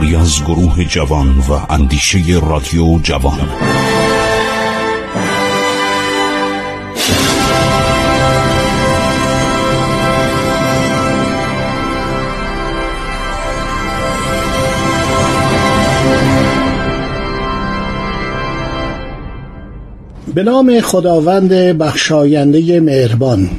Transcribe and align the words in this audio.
کاری 0.00 0.16
از 0.16 0.44
گروه 0.44 0.84
جوان 0.84 1.28
و 1.28 1.72
اندیشه 1.72 2.18
رادیو 2.42 2.98
جوان. 3.02 3.38
به 20.34 20.42
نام 20.42 20.80
خداوند 20.80 21.52
بخشاینده 21.52 22.80
مهربان. 22.80 23.50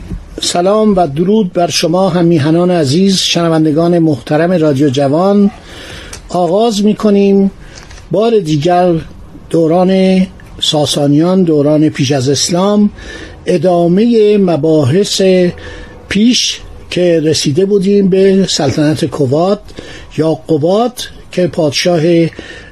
سلام 0.41 0.95
و 0.95 1.07
درود 1.07 1.53
بر 1.53 1.69
شما 1.69 2.09
هم 2.09 2.25
میهنان 2.25 2.71
عزیز 2.71 3.17
شنوندگان 3.17 3.99
محترم 3.99 4.51
رادیو 4.51 4.89
جوان. 4.89 5.51
آغاز 6.33 6.83
می 6.85 6.95
کنیم 6.95 7.51
بار 8.11 8.39
دیگر 8.39 8.93
دوران 9.49 10.21
ساسانیان 10.59 11.43
دوران 11.43 11.89
پیش 11.89 12.11
از 12.11 12.29
اسلام 12.29 12.89
ادامه 13.45 14.37
مباحث 14.37 15.21
پیش 16.09 16.59
که 16.89 17.19
رسیده 17.23 17.65
بودیم 17.65 18.09
به 18.09 18.45
سلطنت 18.49 19.05
کوات 19.05 19.59
یا 20.17 20.33
قبات 20.33 21.09
که 21.31 21.47
پادشاه 21.47 22.01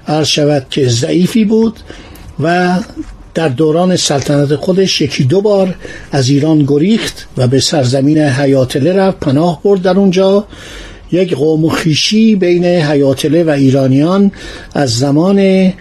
عرض 0.08 0.28
شود 0.28 0.66
که 0.70 0.88
ضعیفی 0.88 1.46
بود 1.46 1.80
و 2.40 2.78
در 3.34 3.50
دوران 3.50 3.96
سلطنت 3.96 4.56
خودش 4.56 5.02
یکی 5.02 5.24
دو 5.24 5.42
بار 5.42 5.76
از 6.12 6.30
ایران 6.30 6.66
گریخت 6.68 7.28
و 7.38 7.48
به 7.48 7.60
سرزمین 7.60 8.18
حیاتله 8.18 8.94
رفت 8.94 9.20
پناه 9.20 9.64
برد 9.64 9.82
در 9.82 9.98
اونجا. 9.98 10.46
یک 11.12 11.34
قوم 11.34 11.66
و 11.66 11.70
خیشی 11.70 12.36
بین 12.36 12.66
حیاتله 12.66 13.44
و 13.44 13.50
ایرانیان 13.50 14.32
از 14.74 14.98
زمان 14.98 15.72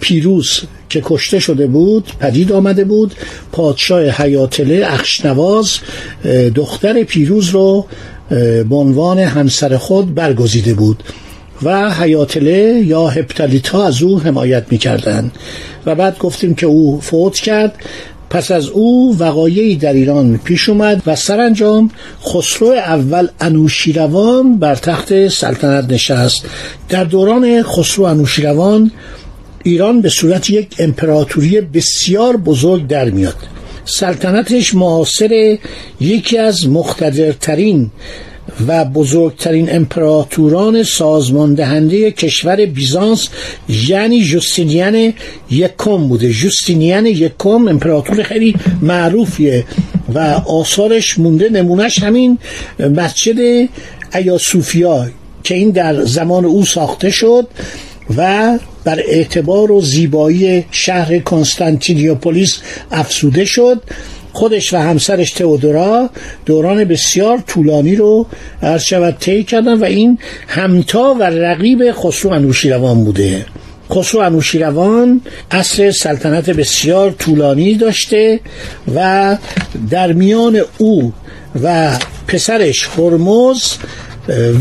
پیروز 0.00 0.60
که 0.88 1.02
کشته 1.04 1.38
شده 1.38 1.66
بود 1.66 2.12
پدید 2.20 2.52
آمده 2.52 2.84
بود 2.84 3.14
پادشاه 3.52 4.02
حیاتله 4.02 4.82
اخشنواز 4.86 5.78
دختر 6.54 7.02
پیروز 7.02 7.48
رو 7.48 7.86
به 8.68 8.76
عنوان 8.76 9.18
همسر 9.18 9.76
خود 9.76 10.14
برگزیده 10.14 10.74
بود 10.74 11.02
و 11.62 11.90
حیاتله 11.90 12.82
یا 12.86 13.08
هپتالیتا 13.08 13.86
از 13.86 14.02
او 14.02 14.20
حمایت 14.20 14.64
می‌کردند. 14.70 15.32
و 15.86 15.94
بعد 15.94 16.18
گفتیم 16.18 16.54
که 16.54 16.66
او 16.66 17.00
فوت 17.00 17.34
کرد. 17.34 17.74
پس 18.30 18.50
از 18.50 18.68
او 18.68 19.16
وقایعی 19.18 19.76
در 19.76 19.92
ایران 19.92 20.38
پیش 20.44 20.68
اومد 20.68 21.02
و 21.06 21.16
سرانجام 21.16 21.90
خسرو 22.24 22.66
اول 22.68 23.28
انوشیروان 23.40 24.58
بر 24.58 24.74
تخت 24.74 25.28
سلطنت 25.28 25.92
نشست. 25.92 26.46
در 26.88 27.04
دوران 27.04 27.62
خسرو 27.62 28.04
انوشیروان 28.04 28.90
ایران 29.62 30.00
به 30.00 30.08
صورت 30.08 30.50
یک 30.50 30.68
امپراتوری 30.78 31.60
بسیار 31.60 32.36
بزرگ 32.36 32.86
در 32.86 33.10
میاد. 33.10 33.36
سلطنتش 33.84 34.74
معاصر 34.74 35.58
یکی 36.00 36.38
از 36.38 36.68
مقتدرترین 36.68 37.90
و 38.68 38.84
بزرگترین 38.84 39.76
امپراتوران 39.76 40.82
سازمان 40.82 41.54
دهنده 41.54 42.10
کشور 42.10 42.66
بیزانس 42.66 43.28
یعنی 43.88 44.22
جوستینیان 44.22 45.12
یکم 45.50 46.08
بوده. 46.08 46.32
جوستینیان 46.32 47.06
یکم 47.06 47.68
امپراتور 47.68 48.22
خیلی 48.22 48.54
معروفیه 48.82 49.64
و 50.14 50.18
آثارش 50.46 51.18
مونده 51.18 51.48
نمونهش 51.48 52.02
همین 52.02 52.38
مسجد 52.78 53.68
ایاسوفیا 54.14 55.06
که 55.44 55.54
این 55.54 55.70
در 55.70 56.04
زمان 56.04 56.44
او 56.44 56.64
ساخته 56.64 57.10
شد 57.10 57.48
و 58.16 58.58
بر 58.84 59.00
اعتبار 59.08 59.72
و 59.72 59.80
زیبایی 59.80 60.64
شهر 60.70 61.18
کنستانتینیوپولیس 61.18 62.58
افسوده 62.92 63.44
شد. 63.44 63.82
خودش 64.36 64.74
و 64.74 64.76
همسرش 64.76 65.30
تئودورا 65.30 66.10
دوران 66.46 66.84
بسیار 66.84 67.38
طولانی 67.46 67.96
رو 67.96 68.26
عرض 68.62 68.82
شود 68.82 69.16
طی 69.20 69.44
کردن 69.44 69.78
و 69.78 69.84
این 69.84 70.18
همتا 70.48 71.16
و 71.20 71.22
رقیب 71.22 71.92
خسرو 71.92 72.32
انوشیروان 72.32 73.04
بوده. 73.04 73.46
خسرو 73.90 74.20
انوشیروان 74.20 75.20
اصر 75.50 75.90
سلطنت 75.90 76.50
بسیار 76.50 77.10
طولانی 77.10 77.74
داشته 77.74 78.40
و 78.94 79.36
در 79.90 80.12
میان 80.12 80.60
او 80.78 81.12
و 81.62 81.98
پسرش 82.28 82.88
هرمز 82.98 83.62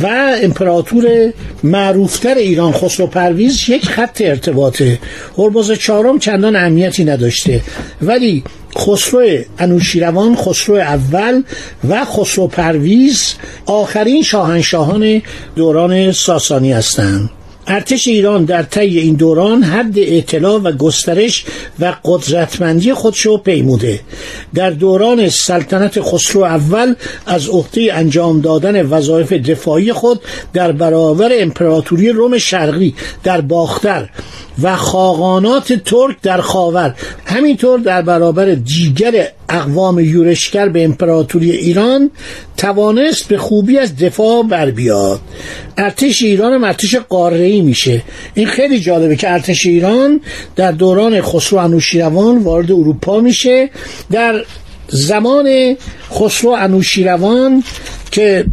و 0.04 0.34
امپراتور 0.44 1.34
معروفتر 1.64 2.36
ایران 2.36 2.72
خسرو 2.72 3.08
پرویز 3.08 3.70
یک 3.70 3.86
خط 3.86 4.22
ارتباطه 4.26 5.00
هرمز 5.38 5.72
چهارم 5.72 6.20
چندان 6.20 6.56
اهمیتی 6.56 7.04
نداشته. 7.04 7.62
ولی 8.02 8.44
خسرو 8.78 9.28
انوشیروان 9.60 10.36
خسرو 10.36 10.76
اول 10.76 11.44
و 11.90 12.06
خسرو 12.06 12.48
پرویز 12.48 13.34
آخرین 13.66 14.24
شاهنشاهان 14.24 15.22
دوران 15.56 16.12
ساسانی 16.12 16.74
هستند. 16.74 17.30
ارتش 17.68 18.08
ایران 18.08 18.46
در 18.46 18.64
طی 18.64 19.00
این 19.00 19.16
دوران 19.16 19.64
حد 19.64 19.94
اطلاع 19.98 20.62
و 20.62 20.72
گسترش 20.72 21.46
و 21.80 21.94
قدرتمندی 22.04 22.94
خودشو 22.94 23.38
پیموده. 23.38 24.00
در 24.54 24.70
دوران 24.70 25.30
سلطنت 25.30 26.02
خسرو 26.02 26.44
اول 26.44 26.96
از 27.26 27.50
عهده 27.50 27.94
انجام 27.94 28.42
دادن 28.42 28.82
وظایف 28.82 29.34
دفاعی 29.34 29.94
خود 29.94 30.22
در 30.54 30.72
برابر 30.72 31.30
امپراتوری 31.34 32.10
روم 32.10 32.38
شرقی 32.38 32.96
در 33.24 33.42
باختر 33.42 34.10
و 34.62 34.76
خاقانات 34.76 35.74
ترک 35.74 36.22
در 36.22 36.42
خاور 36.42 36.96
همینطور 37.26 37.80
در 37.80 38.02
برابر 38.02 38.46
دیگر 38.46 39.28
اقوام 39.50 40.00
یورشگر 40.00 40.70
به 40.70 40.84
امپراتوری 40.84 41.52
ایران 41.52 42.12
توانست 42.58 43.28
به 43.28 43.38
خوبی 43.38 43.78
از 43.78 43.98
دفاع 43.98 44.44
بر 44.44 44.72
بیاد. 44.72 45.20
ارتش 45.78 46.24
ایران 46.24 46.54
هم 46.54 46.64
ارتش 46.64 46.96
قاره 46.96 47.62
میشه. 47.62 48.02
این 48.34 48.48
خیلی 48.48 48.80
جالبه 48.80 49.16
که 49.16 49.32
ارتش 49.32 49.66
ایران 49.66 50.22
در 50.56 50.72
دوران 50.72 51.22
خسرو 51.22 51.60
انوشیروان 51.60 52.38
وارد 52.38 52.72
اروپا 52.72 53.20
میشه. 53.20 53.70
در 54.12 54.46
زمان 54.88 55.76
خسرو 56.12 56.50
انوشیروان 56.50 57.64
که 58.12 58.46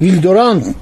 ویلدوران 0.00 0.74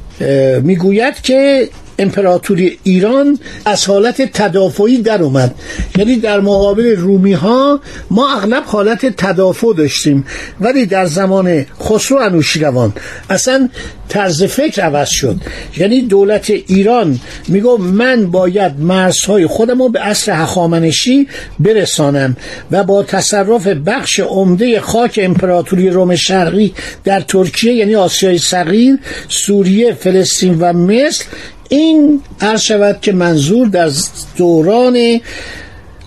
می‌گوید 0.63 1.21
که 1.23 1.69
امپراتوری 2.01 2.79
ایران 2.83 3.39
از 3.65 3.87
حالت 3.87 4.23
تدافعی 4.33 4.99
در 4.99 5.23
اومد. 5.23 5.55
یعنی 5.99 6.17
در 6.17 6.41
مقابل 6.41 6.97
رومی 6.97 7.33
ها 7.33 7.81
ما 8.11 8.37
اغلب 8.37 8.63
حالت 8.67 9.07
تدافع 9.07 9.75
داشتیم 9.77 10.25
ولی 10.61 10.87
در 10.87 11.07
زمان 11.07 11.67
خسرو 11.83 12.19
انوشیروان 12.19 12.93
اصلا 13.31 13.69
طرز 14.09 14.45
فکر 14.45 14.83
عوض 14.83 15.09
شد. 15.09 15.37
یعنی 15.77 16.03
دولت 16.03 16.51
ایران 16.51 17.21
میگو 17.49 17.77
من 17.77 18.31
باید 18.31 18.81
مرزهای 18.81 19.47
خودم 19.47 19.83
رو 19.83 19.89
به 19.89 20.01
اصر 20.07 20.33
هخامنشی 20.33 21.29
برسانم 21.59 22.37
و 22.71 22.85
با 22.85 23.03
تصرف 23.03 23.67
بخش 23.67 24.21
عمده 24.21 24.81
خاک 24.81 25.21
امپراتوری 25.23 25.91
روم 25.91 26.17
شرقی 26.17 26.75
در 27.05 27.21
ترکیه 27.21 27.75
یعنی 27.75 27.95
آسیای 27.95 28.39
صغیر 28.39 28.99
سوریه 29.29 29.95
فلسطین 29.95 30.57
و 30.61 30.73
مصر 30.73 31.25
این 31.73 32.23
عرض 32.41 32.61
شود 32.61 33.01
که 33.01 33.13
منظور 33.13 33.69
در 33.69 33.91
دوران 34.37 35.21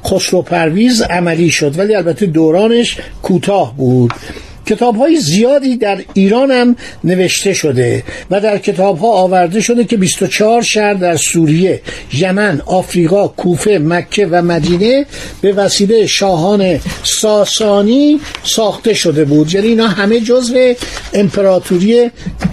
خسرو 0.05 0.41
پرویز 0.41 1.01
عملی 1.01 1.49
شد 1.49 1.79
ولی 1.79 1.95
البته 1.95 2.25
دورانش 2.25 2.97
کوتاه 3.21 3.77
بود. 3.77 4.13
کتاب 4.65 4.95
های 4.95 5.19
زیادی 5.19 5.77
در 5.77 6.03
ایران 6.13 6.51
هم 6.51 6.75
نوشته 7.03 7.53
شده 7.53 8.03
و 8.31 8.39
در 8.39 8.57
کتاب 8.57 8.97
ها 8.97 9.07
آورده 9.07 9.61
شده 9.61 9.83
که 9.83 9.97
24 9.97 10.61
شهر 10.61 10.93
در 10.93 11.15
سوریه 11.15 11.81
یمن 12.13 12.61
آفریقا 12.65 13.27
کوفه 13.27 13.79
مکه 13.83 14.27
و 14.31 14.41
مدینه 14.41 15.05
به 15.41 15.53
وسیله 15.53 16.07
شاهان 16.07 16.79
ساسانی 17.03 18.19
ساخته 18.43 18.93
شده 18.93 19.25
بود. 19.25 19.53
یعنی 19.53 19.67
اینا 19.67 19.87
همه 19.87 20.19
جزو 20.19 20.73
امپراتوری 21.13 22.11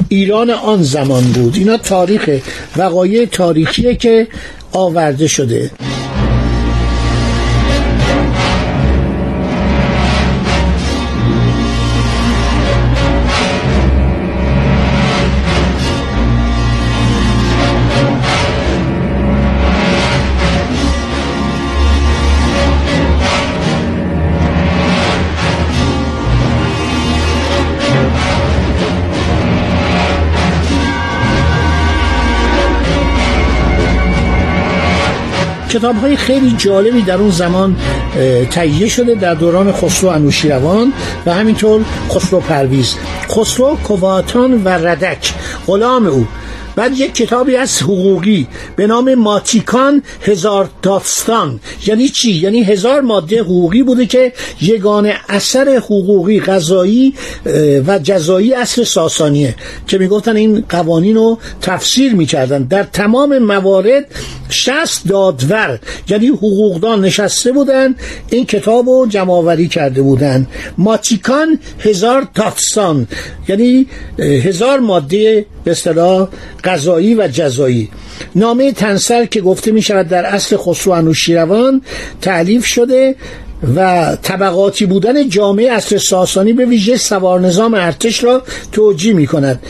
ایران 0.09 0.51
آن 0.51 0.83
زمان 0.83 1.23
بود. 1.23 1.57
اینا 1.57 1.77
تاریخ 1.77 2.31
وقایع 2.77 3.27
تاریخیه 3.27 3.95
که 3.95 4.29
آورده 4.73 5.27
شده. 5.27 5.71
کتاب 35.71 35.97
های 35.97 36.17
خیلی 36.17 36.55
جالبی 36.59 37.03
در 37.03 37.17
اون 37.17 37.31
زمان 37.31 37.77
تهیه 38.51 38.89
شده 38.89 39.15
در 39.15 39.35
دوران 39.35 39.73
خسرو 39.73 40.09
انوشیروان 40.11 40.93
و 41.27 41.35
همینطور 41.35 41.85
خسرو 42.11 42.41
پرویز. 42.41 42.95
خسرو 43.29 43.77
کواتان 43.85 44.65
و 44.65 44.69
ردک 44.69 45.33
غلام 45.67 46.07
او. 46.07 46.27
بعد 46.77 46.99
یک 46.99 47.15
کتابی 47.15 47.57
از 47.57 47.83
حقوقی 47.83 48.47
به 48.77 48.87
نام 48.87 49.15
ماتیکان 49.15 50.03
هزار 50.23 50.71
داستان. 50.83 51.61
یعنی 51.87 52.09
چی؟ 52.09 52.33
یعنی 52.33 52.63
هزار 52.63 53.01
ماده 53.01 53.43
حقوقی 53.43 53.83
بوده 53.83 54.07
که 54.07 54.33
یگان 54.61 55.13
اثر 55.29 55.69
حقوقی 55.85 56.41
غذایی 56.41 57.15
و 57.87 57.99
جزایی 57.99 58.55
اصر 58.55 58.85
ساسانیه 58.85 59.55
که 59.87 59.99
می‌گفتن 59.99 60.37
این 60.37 60.65
قوانین 60.69 61.17
رو 61.17 61.39
تفسیر 61.63 62.15
می‌کردن. 62.15 62.63
در 62.63 62.83
تمام 62.83 63.39
موارد 63.39 64.07
شست 64.51 65.09
دادور 65.09 65.79
یعنی 66.09 66.27
حقوقدان 66.27 67.05
نشسته 67.05 67.53
بودن 67.53 67.95
این 68.31 68.47
کتاب 68.47 68.89
رو 68.89 69.07
جمعآوری 69.09 69.69
کرده 69.69 70.03
بودن. 70.03 70.47
ماتیکان 70.79 71.59
هزار 71.81 72.29
داستان 72.35 73.07
یعنی 73.49 73.87
هزار 74.19 74.81
ماده 74.81 75.47
به 75.65 75.71
اصطلاح 75.71 76.29
قضایی 76.65 77.15
و 77.15 77.29
جزایی. 77.29 77.91
نامه 78.35 78.73
تنسر 78.73 79.25
که 79.25 79.41
گفته 79.41 79.71
می 79.71 79.83
شود 79.83 80.09
در 80.09 80.27
اصل 80.27 80.57
خسرو 80.57 80.93
انوشیروان 80.93 81.83
تعلیف 82.21 82.67
شده 82.67 83.15
و 83.77 84.17
طبقاتی 84.23 84.87
بودن 84.87 85.29
جامعه 85.29 85.73
اصل 85.73 85.97
ساسانی 85.97 86.53
به 86.53 86.65
ویژه 86.65 86.97
سوار 86.97 87.41
نظام 87.41 87.75
ارتش 87.75 88.25
را 88.25 88.43
توجیه 88.73 89.13
می 89.13 89.27
کند. 89.27 89.61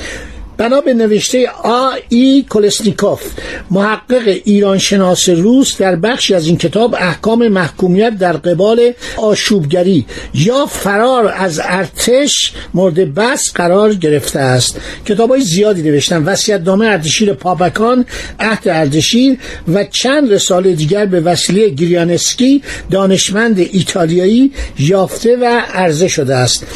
بنا 0.60 0.80
به 0.80 0.94
نوشته 0.94 1.48
آ 1.62 1.90
ای 2.08 2.44
کلسنیکوف 2.50 3.22
محقق 3.70 4.38
ایران 4.44 4.78
شناس 4.78 5.28
روس 5.28 5.76
در 5.78 5.96
بخشی 5.96 6.34
از 6.34 6.46
این 6.46 6.58
کتاب 6.58 6.94
احکام 6.94 7.48
محکومیت 7.48 8.18
در 8.18 8.32
قبال 8.32 8.92
آشوبگری 9.16 10.06
یا 10.34 10.66
فرار 10.66 11.34
از 11.36 11.60
ارتش 11.64 12.52
مورد 12.74 13.14
بس 13.14 13.52
قرار 13.54 13.94
گرفته 13.94 14.38
است. 14.38 14.80
کتاب 15.06 15.30
های 15.30 15.40
زیادی 15.40 15.82
نوشتن 15.82 16.24
وسیعت 16.24 16.60
نامه 16.60 16.86
اردشیر 16.86 17.32
پاپکان 17.32 18.06
عهد 18.40 18.68
اردشیر 18.68 19.38
و 19.68 19.84
چند 19.84 20.32
رساله 20.32 20.72
دیگر 20.72 21.06
به 21.06 21.20
وسیله 21.20 21.68
گریانسکی 21.68 22.62
دانشمند 22.90 23.58
ایتالیایی 23.58 24.52
یافته 24.78 25.36
و 25.36 25.62
عرضه 25.74 26.08
شده 26.08 26.34
است. 26.34 26.66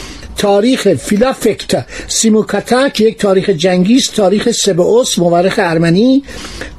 تاریخ 0.45 0.89
فیلافکت 0.95 1.87
سیموکاتا 2.09 2.89
که 2.89 3.05
یک 3.05 3.19
تاریخ 3.19 3.51
جنگی 3.51 3.97
است 3.97 4.15
تاریخ 4.15 4.51
سبئوس 4.51 5.19
مورخ 5.19 5.55
ارمنی 5.59 6.23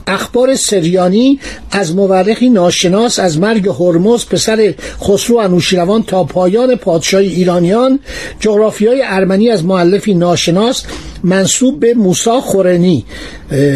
اخبار 0.08 0.56
سریانی 0.56 1.40
از 1.72 1.96
مورخی 1.96 2.50
ناشناس 2.50 3.20
از 3.20 3.40
مرگ 3.40 3.68
هرمز 3.68 4.26
پسر 4.26 4.74
خسرو 5.02 5.38
انوشیروان 5.38 6.04
تا 6.04 6.24
پایان 6.24 6.76
پادشاهی 6.76 7.28
ایرانیان 7.28 8.00
جغرافی 8.40 8.88
های 8.88 9.02
ارمنی 9.06 9.50
از 9.50 9.66
معلفی 9.66 10.14
ناشناس 10.14 10.84
منصوب 11.24 11.80
به 11.80 11.94
موسا 11.94 12.42
خورنی 12.42 13.06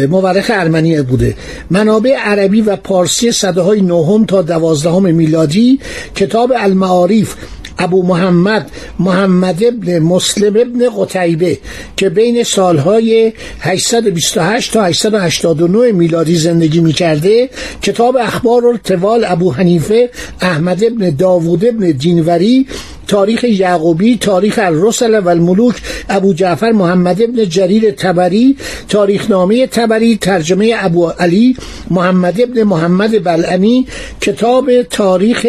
مورخ 0.08 0.50
ارمنی 0.54 1.02
بوده. 1.02 1.36
منابع 1.70 2.16
عربی 2.16 2.60
و 2.60 2.76
پارسی 2.76 3.32
صده 3.32 3.60
های 3.60 3.80
نهم 3.80 4.24
تا 4.24 4.42
دوازدهم 4.42 5.14
میلادی 5.14 5.80
کتاب 6.14 6.52
المعارف 6.56 7.36
ابو 7.80 8.02
محمد 8.02 8.70
محمد 8.98 9.64
ابن 9.64 9.98
مسلم 9.98 10.56
ابن 10.56 10.88
قتیبه 10.98 11.58
که 11.96 12.08
بین 12.08 12.42
سالهای 12.42 13.32
828 13.60 14.72
تا 14.72 14.84
889 14.84 15.92
میلادی 15.92 16.34
زندگی 16.34 16.80
می‌کرده 16.80 17.50
کتاب 17.82 18.16
اخبار 18.16 18.66
التوال 18.66 19.24
ابو 19.28 19.52
حنیفه 19.52 20.10
احمد 20.40 20.84
ابن 20.84 21.10
داوود 21.10 21.64
ابن 21.64 21.90
دینوری 21.90 22.66
تاریخ 23.10 23.44
یعقوبی 23.44 24.16
تاریخ 24.16 24.58
الرسل 24.62 25.20
و 25.20 25.28
الملوک 25.28 25.74
ابو 26.08 26.34
جعفر 26.34 26.72
محمد 26.72 27.22
ابن 27.22 27.44
جریر 27.44 27.90
تبری 27.90 28.56
تاریخنامه 28.88 29.66
تبری 29.66 30.16
ترجمه 30.16 30.74
ابو 30.78 31.08
علی 31.08 31.56
محمد 31.90 32.40
ابن 32.40 32.62
محمد 32.62 33.24
بلعمی 33.24 33.86
کتاب 34.20 34.82
تاریخ 34.82 35.46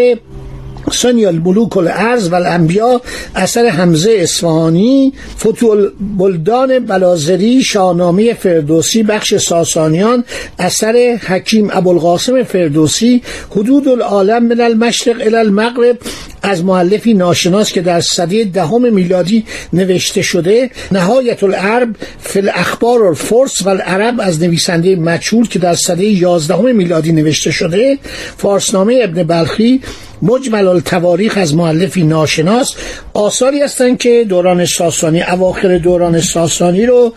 سنی 0.93 1.25
الملوک 1.25 1.77
الارض 1.77 2.31
و 2.31 2.35
الانبیا 2.35 3.01
اثر 3.35 3.67
حمزه 3.67 4.11
اصفهانی 4.19 5.13
فتول 5.37 5.89
بلدان 6.17 6.79
بلازری 6.79 7.63
شاهنامه 7.63 8.33
فردوسی 8.33 9.03
بخش 9.03 9.35
ساسانیان 9.35 10.23
اثر 10.59 11.19
حکیم 11.27 11.69
ابوالقاسم 11.73 12.43
فردوسی 12.43 13.21
حدود 13.55 13.87
العالم 13.87 14.43
من 14.43 14.61
المشرق 14.61 15.21
الى 15.21 15.37
المغرب 15.37 15.97
از 16.41 16.63
معلفی 16.63 17.13
ناشناس 17.13 17.71
که 17.71 17.81
در 17.81 17.99
سده 17.99 18.43
دهم 18.43 18.93
میلادی 18.93 19.45
نوشته 19.73 20.21
شده 20.21 20.69
نهایت 20.91 21.43
العرب 21.43 21.95
فی 22.19 22.39
الاخبار 22.39 23.03
الفرس 23.03 23.61
و 23.61 23.69
العرب 23.69 24.15
از 24.19 24.41
نویسنده 24.41 24.95
مچهول 24.95 25.47
که 25.47 25.59
در 25.59 25.75
سده 25.75 26.03
یازدهم 26.03 26.75
میلادی 26.75 27.11
نوشته 27.11 27.51
شده. 27.51 27.97
فارسنامه 28.37 28.99
ابن 29.03 29.23
بلخی 29.23 29.81
مجمل 30.21 30.67
التواریخ 30.67 31.37
از 31.37 31.55
معلفی 31.55 32.03
ناشناس. 32.03 32.75
آثاری 33.13 33.61
هستند 33.61 33.97
که 33.97 34.25
دوران 34.29 34.65
ساسانی 34.65 35.21
اواخر 35.21 35.77
دوران 35.77 36.21
ساسانی 36.21 36.85
رو 36.85 37.13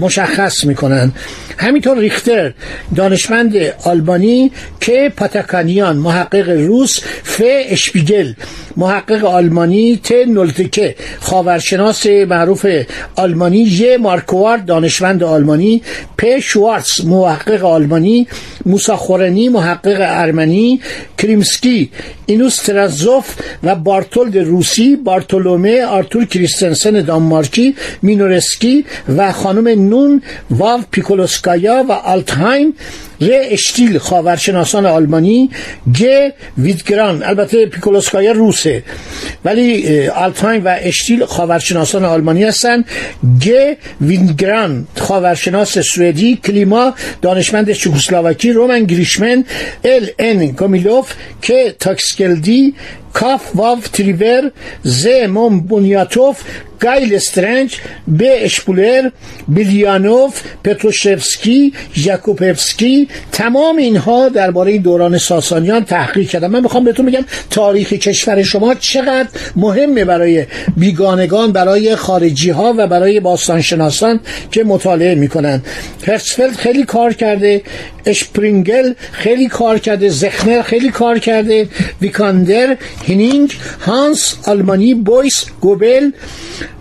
مشخص 0.00 0.64
می‌کنن 0.64 1.12
همینطور 1.58 1.98
ریختر 1.98 2.54
دانشمند 2.96 3.54
آلبانی 3.84 4.52
که 4.80 5.12
پاتاکانیان 5.16 5.96
محقق 5.96 6.48
روس 6.48 7.00
ف 7.22 7.42
اشپیگل 7.68 8.32
محقق 8.76 9.24
آلمانی 9.24 9.96
ت 9.96 10.12
نولتکه. 10.12 10.94
خاورشناس 11.20 12.06
معروف 12.06 12.66
آلمانی 13.16 13.58
ی 13.58 13.96
مارکوارد 13.96 14.64
دانشمند 14.64 15.22
آلمانی 15.22 15.82
پ 16.18 16.38
شوارتز 16.38 17.06
محقق 17.06 17.64
آلمانی 17.64 18.26
موسی 18.66 18.96
خورنی 18.96 19.48
محقق 19.48 19.96
ارمنی 20.00 20.80
کریمسکی 21.18 21.90
اینوسترانتسف 22.26 23.34
و 23.62 23.74
بارتولد 23.74 24.36
روسی 24.36 24.96
بارتولومه 24.96 25.84
آرتور 25.84 26.24
کریستنسن 26.24 27.00
دانمارکی 27.00 27.74
مینورسکی 28.02 28.84
و 29.16 29.32
خانم 29.32 29.68
نون 29.68 30.22
واو 30.50 30.80
پیگولوسکایا 30.90 31.84
و 31.88 31.92
آلتهایم 31.92 32.74
ر 33.20 33.28
اشتیل 33.30 33.98
خاورشناسان 33.98 34.86
آلمانی 34.86 35.50
گ 36.00 36.30
ویدگران 36.58 37.22
البته 37.22 37.66
پیگولوسکایا 37.66 38.32
روسه. 38.32 38.82
ولی 39.44 40.08
آلتهایم 40.08 40.64
و 40.64 40.76
اشتیل 40.80 41.24
خاورشناسان 41.24 42.04
آلمانی 42.04 42.44
هستند 42.44 42.84
گ 43.44 43.76
ویدگران 44.00 44.86
خاورشناس 44.98 45.78
سوئدی 45.78 46.38
کلیما 46.44 46.94
دانشمند 47.22 47.72
چکسلواکی 47.72 48.52
رومن 48.56 48.84
گریشمن 48.84 49.44
ال 49.84 50.10
ان 50.18 50.52
کومیلوف 50.52 51.12
که 51.42 51.74
تاکسکلدی 51.80 52.74
کاف 53.16 53.42
واف 53.54 53.88
تریور 53.88 54.50
ز 54.82 55.06
موم 55.06 55.60
بونیاتوف 55.60 56.36
گایل 56.80 57.14
استرنج 57.14 57.76
به 58.08 58.44
اشپولر 58.44 59.10
بیلیانوف 59.48 60.42
پتروشفسکی 60.64 61.72
ژاکوپفسکی 61.94 63.08
تمام 63.32 63.76
اینها 63.76 64.28
درباره 64.28 64.78
دوران 64.78 65.18
ساسانیان 65.18 65.84
تحقیق 65.84 66.28
کردن 66.28 66.46
من 66.46 66.60
می‌خوام 66.60 66.84
بهتون 66.84 67.06
بگم 67.06 67.24
تاریخ 67.50 67.92
کشور 67.92 68.42
شما 68.42 68.74
چقدر 68.74 69.28
مهمه 69.56 70.04
برای 70.04 70.46
بیگانگان 70.76 71.52
برای 71.52 71.96
خارجی 71.96 72.50
ها 72.50 72.74
و 72.78 72.86
برای 72.86 73.20
باستانشناسان 73.20 74.20
که 74.50 74.64
مطالعه 74.64 75.14
می‌کنن. 75.14 75.62
هرتسفلد 76.06 76.56
خیلی 76.56 76.84
کار 76.84 77.12
کرده 77.12 77.62
اشپرینگل 78.06 78.92
خیلی 79.12 79.48
کار 79.48 79.78
کرده 79.78 80.08
زخنر 80.08 80.62
خیلی 80.62 80.88
کار 80.88 81.18
کرده 81.18 81.68
ویکاندر 82.00 82.76
هنینگ 83.06 83.50
هانس 83.86 84.22
آلمانی 84.48 84.94
بویس 84.94 85.38
گوبل 85.60 86.10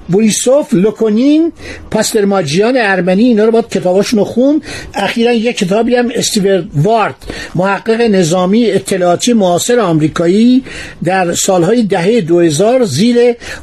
بوریسوف 0.08 0.74
لوکونین 0.74 1.52
پاسترماجیان 1.92 2.78
ارمنی 2.78 3.24
اینا 3.24 3.46
رو 3.46 3.52
باید 3.52 3.70
کتاباشون 3.70 4.24
خوند. 4.24 4.62
اخیرا 4.94 5.34
یک 5.34 5.58
کتابی 5.58 5.96
هم 5.96 6.12
استیور 6.16 6.64
وارد 6.74 7.16
محقق 7.56 8.02
نظامی 8.02 8.72
اطلاعاتی 8.72 9.34
معاصر 9.34 9.80
آمریکایی 9.80 10.64
در 11.04 11.34
سالهای 11.34 11.84
دهه 11.84 12.22
2000 12.22 12.86
زیر 12.86 13.18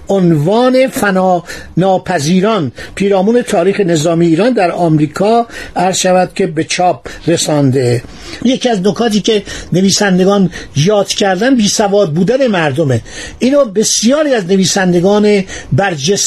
عنوان 0.08 0.86
فنا 0.88 1.44
ناپذیران. 1.76 2.72
پیرامون 2.94 3.42
تاریخ 3.42 3.80
نظامی 3.80 4.26
ایران 4.26 4.52
در 4.52 4.70
آمریکا 4.70 5.46
عرض 5.76 5.96
شود 5.96 6.30
که 6.34 6.46
به 6.46 6.64
چاپ 6.64 7.08
رسانده. 7.26 8.02
یکی 8.44 8.68
از 8.68 8.80
نکاتی 8.86 9.20
که 9.20 9.42
نویسندگان 9.72 10.50
یاد 10.76 11.08
کردن 11.08 11.56
بی 11.56 11.68
سواد 11.68 12.12
بودن 12.12 12.46
مردمه. 12.46 13.00
اینو 13.38 13.64
بسیاری 13.64 14.34
از 14.34 14.46
نویسندگان 14.46 15.44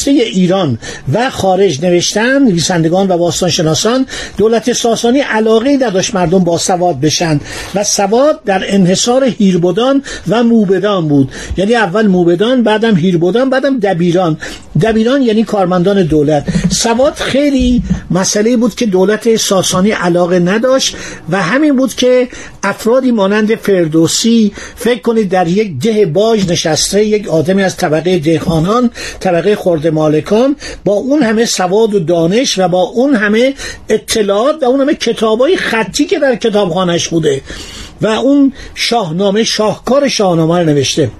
برجسته 0.05 0.11
ایران 0.11 0.77
و 1.13 1.29
خارج 1.29 1.85
نوشتن 1.85 2.43
نویسندگان 2.43 3.07
و 3.07 3.17
باستانشناسان 3.17 4.05
دولت 4.37 4.73
ساسانی 4.73 5.19
علاقه 5.19 5.77
نداشت 5.81 6.15
مردم 6.15 6.43
با 6.43 6.57
سواد 6.57 6.99
بشن 6.99 7.39
و 7.75 7.83
سواد 7.83 8.43
در 8.43 8.63
انحصار 8.67 9.23
هیربودان 9.23 10.03
و 10.27 10.43
موبدان 10.43 11.07
بود. 11.07 11.31
یعنی 11.57 11.75
اول 11.75 12.07
موبدان 12.07 12.63
بعدم 12.63 12.95
هیربودان 12.95 13.49
بعدم 13.49 13.79
دبیران. 13.79 14.37
دبیران 14.81 15.21
یعنی 15.21 15.43
کارمندان 15.43 16.03
دولت. 16.03 16.45
سواد 16.69 17.13
خیلی 17.13 17.83
مسئله 18.11 18.57
بود 18.57 18.75
که 18.75 18.85
دولت 18.85 19.35
ساسانی 19.35 19.91
علاقه 19.91 20.39
نداشت 20.39 20.95
و 21.29 21.41
همین 21.41 21.75
بود 21.75 21.93
که 21.93 22.27
افرادی 22.63 23.11
مانند 23.11 23.55
فردوسی 23.55 24.51
فکر 24.75 25.01
کنید 25.01 25.29
در 25.29 25.47
یک 25.47 25.79
ده 25.79 26.05
باج 26.05 26.49
نشسته 26.49 27.05
یک 27.05 27.27
آدمی 27.27 27.63
از 27.63 27.77
طبقه 27.77 28.19
دهخانان 28.19 28.89
طبقه 29.19 29.55
خورده 29.55 29.91
مالکان 29.95 30.55
با 30.85 30.93
اون 30.93 31.23
همه 31.23 31.45
سواد 31.45 31.93
و 31.93 31.99
دانش 31.99 32.59
و 32.59 32.67
با 32.67 32.81
اون 32.81 33.15
همه 33.15 33.53
اطلاعات 33.89 34.63
و 34.63 34.65
اون 34.65 34.81
همه 34.81 34.93
کتابای 34.93 35.57
خطی 35.57 36.05
که 36.05 36.19
در 36.19 36.35
کتابخانش 36.35 37.07
بوده 37.07 37.41
و 38.01 38.07
اون 38.07 38.53
شاهنامه 38.75 39.43
شاهکار 39.43 40.07
شاهنامه 40.07 40.59
رو 40.59 40.65
نوشته. 40.65 41.11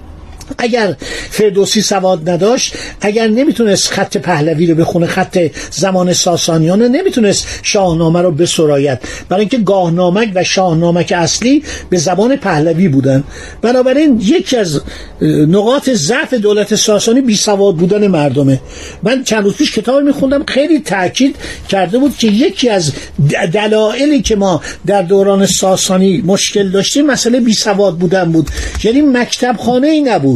اگر 0.58 0.96
فردوسی 1.30 1.82
سواد 1.82 2.30
نداشت 2.30 2.74
اگر 3.00 3.28
نمی‌تونست 3.28 3.88
خط 3.88 4.16
پهلوی 4.16 4.66
رو 4.66 4.74
بخونه 4.74 5.06
خط 5.06 5.38
زمان 5.70 6.12
ساسانیان 6.12 6.82
رو 6.82 6.88
نمی‌تونست 6.88 7.46
شاهنامه 7.62 8.22
رو 8.22 8.30
بسراید 8.30 8.98
برای 9.28 9.40
اینکه 9.40 9.58
گاهنامک 9.58 10.28
و 10.34 10.44
شاهنامک 10.44 11.12
اصلی 11.16 11.62
به 11.90 11.98
زبان 11.98 12.36
پهلوی 12.36 12.88
بودن. 12.88 13.24
بنابراین 13.62 14.20
یکی 14.24 14.56
از 14.56 14.80
نقاط 15.48 15.90
ضعف 15.90 16.34
دولت 16.34 16.74
ساسانی 16.74 17.20
بی 17.20 17.36
سواد 17.36 17.76
بودن 17.76 18.06
مردمه. 18.06 18.60
من 19.02 19.24
چند 19.24 19.44
روز 19.44 19.56
پیش 19.56 19.72
کتاب 19.72 20.02
میخوندم 20.02 20.44
خیلی 20.44 20.80
تاکید 20.80 21.36
کرده 21.68 21.98
بود 21.98 22.16
که 22.16 22.26
یکی 22.26 22.68
از 22.68 22.92
دلایلی 23.52 24.22
که 24.22 24.36
ما 24.36 24.60
در 24.86 25.02
دوران 25.02 25.46
ساسانی 25.46 26.22
مشکل 26.26 26.70
داشتیم 26.70 27.06
مسئله 27.06 27.40
بی 27.40 27.52
سواد 27.52 27.98
بودن 27.98 28.32
بود. 28.32 28.48
یعنی 28.84 29.02
مکتب 29.02 29.56
خانه 29.58 29.86
ای 29.88 30.00
نبود. 30.00 30.35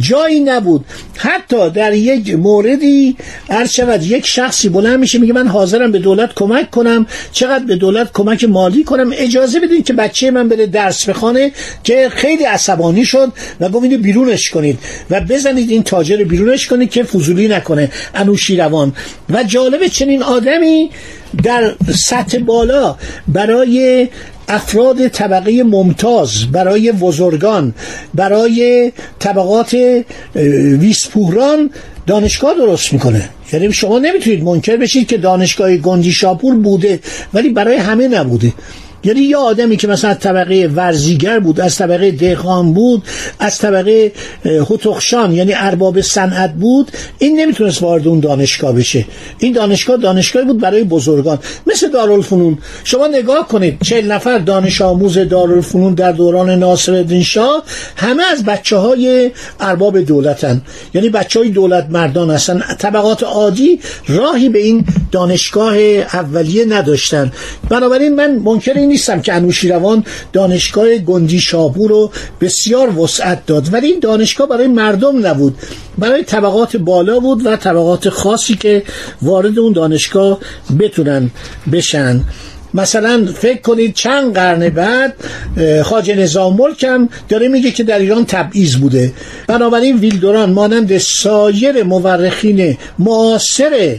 جایی 0.00 0.40
نبود. 0.40 0.84
حتی 1.16 1.70
در 1.70 1.94
یک 1.94 2.34
موردی 2.34 3.16
هر 3.50 3.66
شود 3.66 4.02
یک 4.02 4.26
شخصی 4.26 4.68
بلند 4.68 5.00
میشه 5.00 5.18
میگه 5.18 5.32
من 5.32 5.48
حاضرم 5.48 5.92
به 5.92 5.98
دولت 5.98 6.34
کمک 6.34 6.70
کنم. 6.70 7.06
چقدر 7.32 7.64
به 7.64 7.76
دولت 7.76 8.12
کمک 8.12 8.44
مالی 8.44 8.84
کنم؟ 8.84 9.10
اجازه 9.14 9.60
بدین 9.60 9.82
که 9.82 9.92
بچه 9.92 10.30
من 10.30 10.48
بره 10.48 10.66
درس 10.66 11.08
بخوانه 11.08 11.52
که 11.84 12.08
خیلی 12.12 12.44
عصبانی 12.44 13.04
شد 13.04 13.32
و 13.60 13.68
گفت 13.68 13.86
بیرونش 13.86 14.50
کنید. 14.50 14.78
و 15.10 15.20
بزنید 15.20 15.70
این 15.70 15.82
تاجر 15.82 16.24
بیرونش 16.24 16.66
کنید 16.66 16.90
که 16.90 17.02
فضولی 17.02 17.48
نکنه. 17.48 17.90
انوشیروان. 18.14 18.92
و 19.30 19.44
جالب 19.44 19.86
چنین 19.86 20.22
آدمی 20.22 20.90
در 21.42 21.74
سطح 21.94 22.38
بالا 22.38 22.96
برای 23.28 24.08
افراد 24.48 25.08
طبقه 25.08 25.62
ممتاز 25.62 26.46
برای 26.52 26.92
بزرگان 26.92 27.74
برای 28.14 28.92
طبقات 29.18 29.76
ویسپوران 30.80 31.70
دانشگاه 32.06 32.54
درست 32.54 32.92
می‌کنه. 32.92 33.28
یعنی 33.52 33.72
شما 33.72 33.98
نمی‌تونید 33.98 34.44
منکر 34.44 34.76
بشید 34.76 35.08
که 35.08 35.18
دانشگاه 35.18 35.76
گندی 35.76 36.12
شاپور 36.12 36.54
بوده 36.54 37.00
ولی 37.34 37.48
برای 37.48 37.76
همه 37.76 38.08
نبوده. 38.08 38.52
یعنی 39.04 39.20
یه 39.20 39.36
آدمی 39.36 39.76
که 39.76 39.88
مثلا 39.88 40.14
طبقه 40.14 40.70
ورزیگر 40.74 41.38
بود 41.38 41.60
از 41.60 41.76
طبقه 41.76 42.10
دهقان 42.10 42.74
بود 42.74 43.02
از 43.38 43.58
طبقه 43.58 44.12
هتخشان 44.44 45.32
یعنی 45.32 45.52
ارباب 45.54 46.00
صنعت 46.00 46.52
بود 46.52 46.90
این 47.18 47.40
نمی‌تونست 47.40 47.82
وارد 47.82 48.08
اون 48.08 48.20
دانشگاه 48.20 48.72
بشه. 48.72 49.04
این 49.38 49.52
دانشگاه 49.52 49.96
دانشگاهی 49.96 50.46
بود 50.46 50.60
برای 50.60 50.84
بزرگان. 50.84 51.38
مثل 51.66 51.90
دارالفنون. 51.90 52.58
شما 52.84 53.06
نگاه 53.06 53.48
کنید 53.48 53.78
چهل 53.82 54.12
نفر 54.12 54.38
دانش 54.38 54.80
آموز 54.82 55.18
دارالفنون 55.18 55.94
در 55.94 56.12
دوران 56.12 56.50
ناصرالدین 56.50 57.22
شاه 57.22 57.62
همه 57.96 58.22
از 58.32 58.44
بچه 58.44 58.76
های 58.76 59.30
ارباب 59.60 60.00
دولتن. 60.00 60.62
یعنی 60.94 61.08
بچه 61.08 61.40
های 61.40 61.48
دولت 61.48 61.86
مردان 61.90 62.30
هستن. 62.30 62.62
طبقات 62.78 63.22
عادی 63.22 63.80
راهی 64.08 64.48
به 64.48 64.58
این 64.58 64.84
دانشگاه 65.12 65.76
اولیه 65.76 66.64
نداشتن. 66.64 67.32
بنابراین 67.68 68.14
من 68.14 68.30
منکر 68.36 68.72
نیستم 68.90 69.20
که 69.20 69.34
انوشیروان 69.34 70.04
دانشگاه 70.32 70.98
گندی 70.98 71.40
شاپور 71.40 71.90
رو 71.90 72.10
بسیار 72.40 72.98
وسعت 72.98 73.46
داد. 73.46 73.74
ولی 73.74 73.86
این 73.86 74.00
دانشگاه 74.00 74.48
برای 74.48 74.68
مردم 74.68 75.26
نبود. 75.26 75.58
برای 75.98 76.24
طبقات 76.24 76.76
بالا 76.76 77.20
بود 77.20 77.46
و 77.46 77.56
طبقات 77.56 78.08
خاصی 78.08 78.54
که 78.54 78.82
وارد 79.22 79.58
اون 79.58 79.72
دانشگاه 79.72 80.38
بتونن 80.78 81.30
بشن. 81.72 82.20
مثلا 82.74 83.26
فکر 83.36 83.60
کنید 83.60 83.94
چند 83.94 84.34
قرن 84.34 84.68
بعد 84.68 85.14
خاج 85.82 86.10
نظام 86.10 86.56
ملک 86.56 86.84
هم 86.84 87.08
داره 87.28 87.48
میگه 87.48 87.70
که 87.70 87.84
در 87.84 87.98
ایران 87.98 88.24
تبعیض 88.24 88.76
بوده. 88.76 89.12
بنابراین 89.46 89.96
ویلدوران 89.96 90.52
مانند 90.52 90.98
سایر 90.98 91.82
مورخین 91.82 92.76
معاصر 92.98 93.98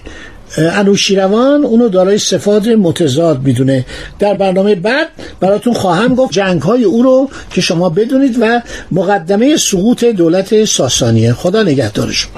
انوشیروان 0.57 1.65
اونو 1.65 1.89
دارای 1.89 2.17
صفات 2.17 2.67
متضاد 2.67 3.43
می‌دونه. 3.43 3.85
در 4.19 4.33
برنامه 4.33 4.75
بعد 4.75 5.07
براتون 5.39 5.73
خواهم 5.73 6.15
گفت 6.15 6.33
جنگ 6.33 6.61
های 6.61 6.83
او 6.83 7.03
رو 7.03 7.29
که 7.53 7.61
شما 7.61 7.89
بدونید 7.89 8.37
و 8.41 8.61
مقدمه 8.91 9.57
سقوط 9.57 10.03
دولت 10.03 10.65
ساسانیه. 10.65 11.33
خدا 11.33 11.63
نگهدارشون 11.63 12.31